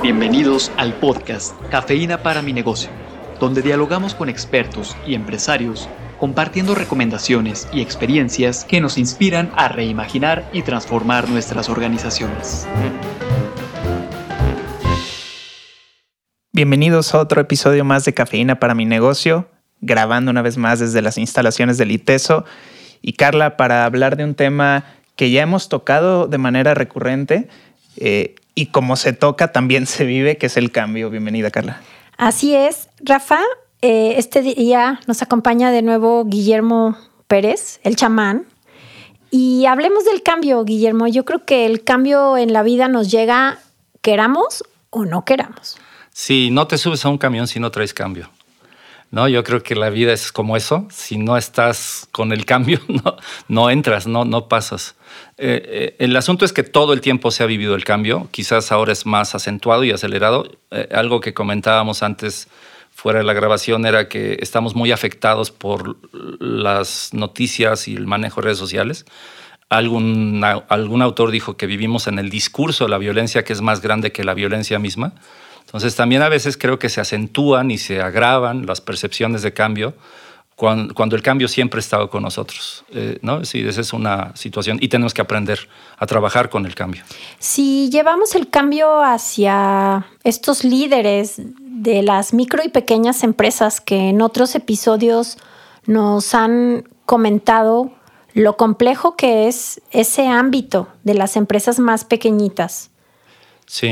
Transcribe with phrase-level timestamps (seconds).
[0.00, 2.90] Bienvenidos al podcast Cafeína para mi negocio,
[3.38, 10.48] donde dialogamos con expertos y empresarios compartiendo recomendaciones y experiencias que nos inspiran a reimaginar
[10.52, 12.66] y transformar nuestras organizaciones.
[16.52, 19.48] Bienvenidos a otro episodio más de Cafeína para mi negocio,
[19.80, 22.44] grabando una vez más desde las instalaciones del ITESO.
[23.02, 24.84] Y Carla, para hablar de un tema
[25.14, 27.48] que ya hemos tocado de manera recurrente,
[27.96, 31.10] eh, y como se toca, también se vive, que es el cambio.
[31.10, 31.80] Bienvenida, Carla.
[32.16, 33.40] Así es, Rafa.
[33.80, 36.96] Eh, este día nos acompaña de nuevo Guillermo
[37.26, 38.46] Pérez, el chamán.
[39.30, 41.08] Y hablemos del cambio, Guillermo.
[41.08, 43.58] Yo creo que el cambio en la vida nos llega,
[44.02, 45.78] queramos o no queramos.
[46.12, 48.28] Sí, no te subes a un camión si no traes cambio.
[49.10, 50.86] No, yo creo que la vida es como eso.
[50.90, 53.16] Si no estás con el cambio, no,
[53.48, 54.94] no entras, no, no pasas.
[55.38, 58.28] Eh, eh, el asunto es que todo el tiempo se ha vivido el cambio.
[58.30, 60.50] Quizás ahora es más acentuado y acelerado.
[60.70, 62.48] Eh, algo que comentábamos antes
[62.90, 65.96] fuera de la grabación era que estamos muy afectados por
[66.40, 69.06] las noticias y el manejo de redes sociales.
[69.70, 73.80] Algún, algún autor dijo que vivimos en el discurso de la violencia que es más
[73.80, 75.14] grande que la violencia misma.
[75.64, 79.94] Entonces también a veces creo que se acentúan y se agravan las percepciones de cambio
[80.62, 82.84] cuando, el cambio siempre ha estado con nosotros.
[82.92, 83.44] Eh, ¿no?
[83.44, 87.02] Sí, esa es una situación y tenemos que aprender a trabajar con el cambio.
[87.40, 94.22] Si llevamos el cambio hacia estos líderes de las micro y pequeñas empresas que en
[94.22, 95.36] otros episodios
[95.86, 97.90] nos han comentado
[98.32, 102.91] lo complejo que es ese ámbito de las empresas más pequeñitas.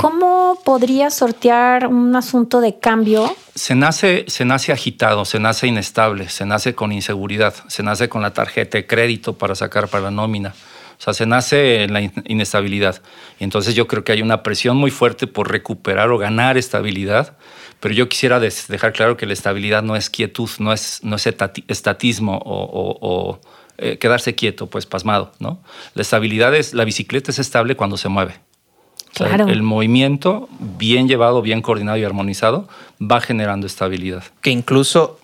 [0.00, 3.34] ¿Cómo podría sortear un asunto de cambio?
[3.54, 8.22] Se nace, se nace agitado, se nace inestable, se nace con inseguridad, se nace con
[8.22, 10.54] la tarjeta de crédito para sacar para la nómina.
[10.98, 13.00] O sea, se nace en la inestabilidad.
[13.38, 17.36] Y entonces yo creo que hay una presión muy fuerte por recuperar o ganar estabilidad.
[17.78, 21.26] Pero yo quisiera dejar claro que la estabilidad no es quietud, no es, no es
[21.68, 23.38] estatismo o,
[23.76, 25.30] eh, quedarse quieto, pues pasmado.
[25.38, 25.62] ¿no?
[25.94, 28.47] La estabilidad es, la bicicleta es estable cuando se mueve.
[29.20, 32.68] El, movimiento, bien llevado, bien coordinado y armonizado,
[33.00, 34.24] va generando estabilidad.
[34.40, 35.18] Que incluso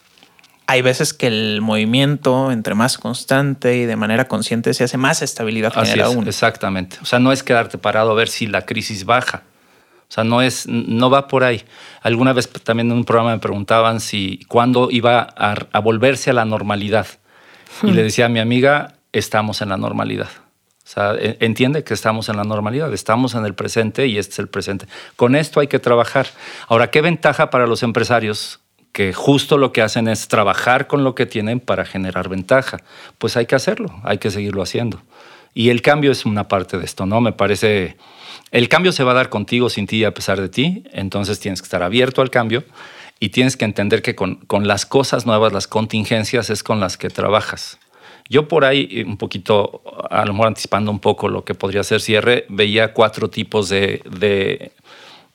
[0.66, 5.22] hay veces que el movimiento, entre más constante y de manera consciente, se hace más
[5.22, 6.96] estabilidad Así es, Exactamente.
[7.02, 9.42] O sea, no es quedarte parado a ver si la crisis baja.
[10.08, 11.62] O sea, no, es, no va por ahí.
[12.02, 16.44] Alguna vez también en un programa me preguntaban si cuándo iba a, volverse a la
[16.44, 17.06] normalidad.
[17.82, 20.28] Y le decía a mi amiga, estamos en la normalidad.
[20.96, 24.38] O e, entiende que estamos en la normalidad, estamos en el presente y este es
[24.38, 24.86] el presente.
[25.16, 26.26] Con esto hay que trabajar.
[26.68, 28.60] Ahora, ¿qué ventaja para los empresarios?
[28.94, 32.78] que justo lo que hacen es trabajar con lo que tienen para generar ventaja.
[33.18, 35.02] Pues hay que hacerlo, hay que seguirlo haciendo.
[35.52, 37.20] Y el cambio es una parte de esto, ¿no?
[37.20, 37.96] Me parece,
[38.52, 41.60] el cambio se va a dar contigo, sin ti, a pesar de ti, entonces tienes
[41.60, 42.62] que estar abierto al cambio
[43.18, 47.10] y tienes que entender que con las cosas nuevas, las contingencias, es con las que
[47.10, 47.80] trabajas.
[48.28, 52.00] Yo por ahí, un poquito, a lo mejor anticipando un poco lo que podría ser
[52.00, 54.72] cierre, veía cuatro tipos de, de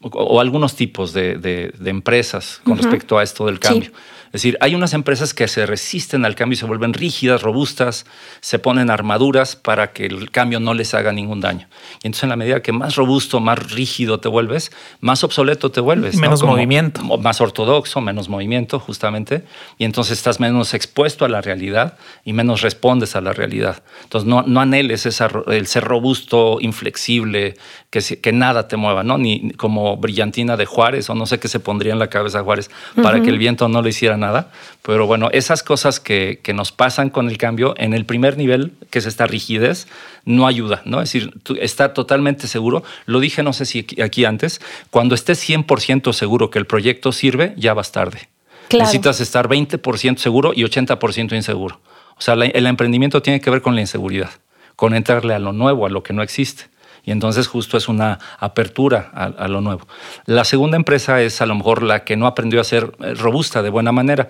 [0.01, 3.91] o, algunos tipos de, de, empresas con respecto a esto del cambio.
[4.29, 8.05] Es decir, hay unas empresas que se resisten al cambio y se vuelven rígidas, robustas,
[8.41, 11.67] se ponen armaduras para que el cambio no les haga ningún daño.
[12.03, 14.71] Y entonces en la medida que más robusto, más rígido te vuelves,
[15.01, 16.15] más obsoleto te vuelves.
[16.15, 17.01] Menos movimiento.
[17.17, 19.45] Más ortodoxo, menos movimiento, justamente.
[19.79, 23.81] Y entonces estás menos expuesto a la realidad y menos respondes a la realidad.
[24.03, 27.55] Entonces no, no anheles el ser robusto, inflexible,
[27.89, 29.17] que, que nada te mueva, ¿no?
[29.17, 32.69] Ni como brillantina de Juárez o no sé qué se pondría en la cabeza Juárez
[33.01, 34.51] para que el viento no le hiciera nada.
[34.81, 38.73] Pero bueno, esas cosas que, que, nos pasan con el cambio en el primer nivel,
[38.89, 39.87] que es esta rigidez,
[40.25, 41.01] no ayuda, ¿no?
[41.01, 42.83] Es decir, está totalmente seguro.
[43.05, 47.53] Lo dije, no sé si aquí antes, cuando estés 100% seguro que el proyecto sirve,
[47.57, 48.29] ya vas tarde.
[48.71, 51.79] Necesitas estar 20% seguro y 80% inseguro.
[52.17, 54.29] O sea, el emprendimiento tiene que ver con la inseguridad,
[54.75, 56.65] con entrarle a lo nuevo, a lo que no existe.
[57.09, 59.87] Y entonces justo es una apertura a, lo nuevo.
[60.27, 63.63] La segunda empresa es a lo mejor la que no aprendió a ser eh, robusta
[63.63, 64.27] de buena manera,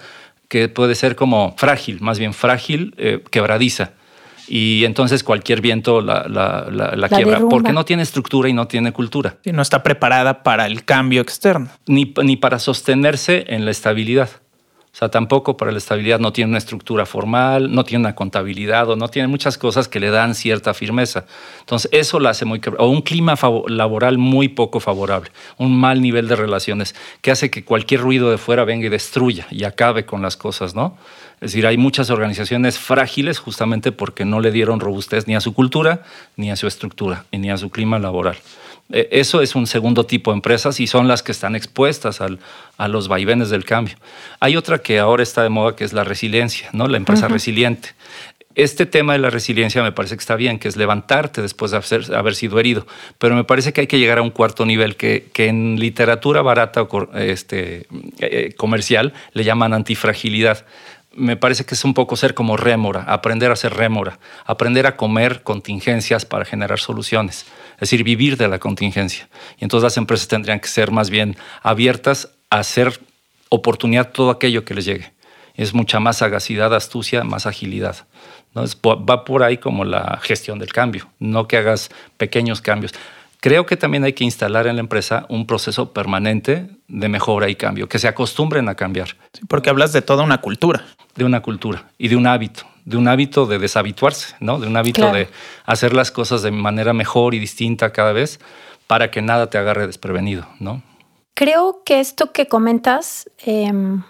[0.47, 3.91] que puede ser como frágil, más bien frágil, eh, quebradiza.
[4.47, 9.35] Y entonces cualquier viento la, la, quiebra, porque no tiene estructura y no tiene cultura.
[9.43, 11.67] Y no está preparada para el cambio externo.
[11.85, 14.29] Ni, ni para sostenerse en la estabilidad.
[14.91, 18.89] O sea, tampoco para la estabilidad no tiene una estructura formal, no tiene una contabilidad
[18.89, 21.25] o no tiene muchas cosas que le dan cierta firmeza.
[21.59, 22.59] Entonces, eso la hace muy...
[22.77, 23.35] O un clima
[23.67, 28.37] laboral muy poco favorable, un mal nivel de relaciones que hace que cualquier ruido de
[28.37, 30.97] fuera venga y destruya y acabe con las cosas, ¿no?
[31.35, 35.53] Es decir, hay muchas organizaciones frágiles justamente porque no le dieron robustez ni a su
[35.53, 36.03] cultura,
[36.35, 38.37] ni a su estructura, ni a su clima laboral.
[38.91, 42.87] E, eso es un segundo tipo de empresas y son las que están expuestas a
[42.87, 43.95] los vaivenes del cambio.
[44.39, 46.87] Hay otra que ahora está de moda que es la resiliencia, ¿no?
[46.87, 47.89] la empresa resiliente.
[48.55, 51.77] Este tema de la resiliencia me parece que está bien, que es levantarte después de
[52.15, 52.85] haber sido herido,
[53.17, 56.81] pero me parece que hay que llegar a un cuarto nivel que, en literatura barata
[56.81, 57.87] o este,
[58.19, 60.65] eh, comercial le llaman antifragilidad
[61.15, 64.95] me parece que es un poco ser como rémora, aprender a ser rémora, aprender a
[64.95, 69.27] comer contingencias para generar soluciones, es decir, vivir de la contingencia.
[69.57, 72.99] Y entonces las empresas tendrían que ser más bien abiertas a hacer
[73.49, 75.11] oportunidad todo aquello que les llegue.
[75.55, 78.07] Es mucha más sagacidad, astucia, más agilidad.
[78.53, 78.63] ¿no?
[79.05, 82.93] va por ahí como la gestión del cambio, no que hagas pequeños cambios.
[83.41, 87.55] Creo que también hay que instalar en la empresa un proceso permanente de mejora y
[87.55, 89.15] cambio, que se acostumbren a cambiar.
[89.47, 90.85] porque hablas de toda una cultura.
[91.15, 94.59] De una cultura y de un hábito, de un hábito de deshabituarse, ¿no?
[94.59, 95.27] De un hábito de
[95.65, 98.39] hacer las cosas de manera mejor y distinta cada vez
[98.87, 100.81] para que nada te agarre desprevenido, ¿no?
[101.39, 104.03] Creo que esto que comentas, em,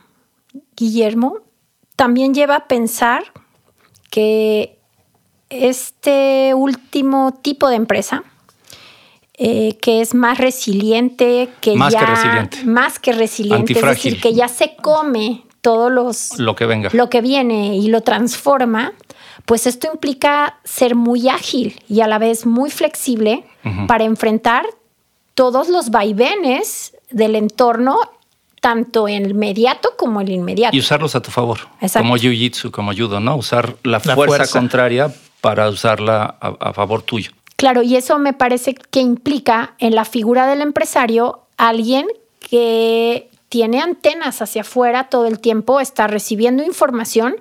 [0.75, 1.37] Guillermo,
[1.95, 3.23] también lleva a pensar
[4.09, 4.79] que
[5.51, 8.23] este último tipo de empresa,
[9.37, 12.63] eh, que es más resiliente, que más ya que resiliente.
[12.65, 17.11] más que resiliente, es decir, que ya se come todos los lo que venga, lo
[17.11, 18.93] que viene y lo transforma.
[19.45, 23.45] Pues esto implica ser muy ágil y a la vez muy flexible
[23.87, 24.65] para enfrentar
[25.35, 27.97] todos los vaivenes del entorno,
[28.61, 30.75] tanto en el inmediato como el inmediato.
[30.75, 31.59] Y usarlos a tu favor,
[31.93, 33.35] como jiu-jitsu, como judo, ¿no?
[33.35, 37.31] Usar la, fuerza, contraria para usarla a favor tuyo.
[37.59, 42.07] Claro, y eso me parece que implica en la figura del empresario alguien
[42.39, 47.35] que tiene antenas hacia afuera todo el tiempo, está recibiendo información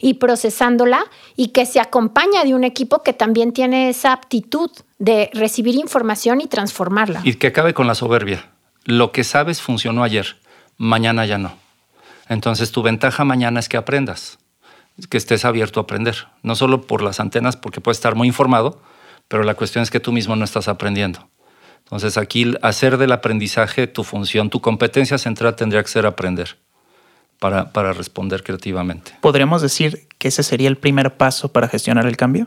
[0.00, 1.04] y procesándola
[1.36, 6.40] y que se acompaña de un equipo que también tiene esa aptitud de recibir información
[6.40, 7.20] y transformarla.
[7.22, 8.50] Y que acabe con la soberbia.
[8.90, 10.36] Lo que sabes funcionó ayer,
[10.76, 11.56] mañana ya no.
[12.28, 14.38] Entonces tu ventaja mañana es que aprendas,
[15.08, 18.82] que estés abierto a aprender, no solo por las antenas, porque puedes estar muy informado,
[19.28, 21.28] pero la cuestión es que tú mismo no estás aprendiendo.
[21.84, 26.58] Entonces aquí hacer del aprendizaje tu función, tu competencia central tendría que ser aprender
[27.38, 29.12] para, para responder creativamente.
[29.20, 32.46] ¿Podríamos decir que ese sería el primer paso para gestionar el cambio?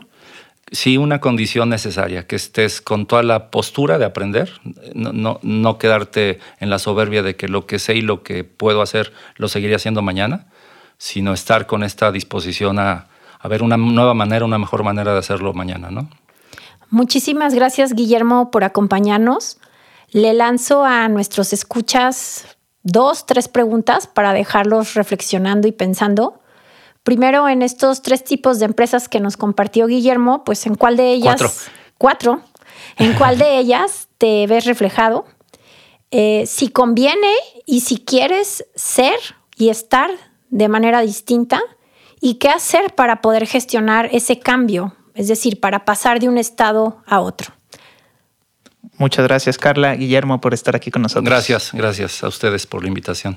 [0.72, 4.50] Sí, una condición necesaria, que estés con toda la postura de aprender,
[4.94, 8.44] no, no, no, quedarte en la soberbia de que lo que sé y lo que
[8.44, 10.46] puedo hacer lo seguiré haciendo mañana,
[10.96, 13.08] sino estar con esta disposición a,
[13.38, 16.08] a ver una nueva manera, una mejor manera de hacerlo mañana, ¿no?
[16.88, 19.58] Muchísimas gracias, Guillermo, por acompañarnos.
[20.10, 26.40] Le lanzo a nuestros escuchas dos, tres preguntas para dejarlos reflexionando y pensando.
[27.04, 31.12] Primero, en estos tres tipos de empresas que nos compartió Guillermo, pues en cuál de
[31.12, 31.36] ellas...
[31.36, 31.52] Cuatro.
[31.96, 32.40] Cuatro.
[32.96, 35.26] ¿En cuál de ellas te ves reflejado?
[36.10, 37.32] Eh, si conviene
[37.66, 39.16] y si quieres ser
[39.56, 40.10] y estar
[40.50, 41.60] de manera distinta
[42.20, 47.02] y qué hacer para poder gestionar ese cambio es decir, para pasar de un estado
[47.06, 47.54] a otro.
[48.98, 51.24] Muchas gracias, Carla, Guillermo, por estar aquí con nosotros.
[51.24, 53.36] Gracias, gracias a ustedes por la invitación.